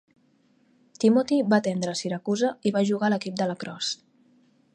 [1.03, 4.03] Timothy va atendre a Syracuse i va jugar a l'equip de lacrosse.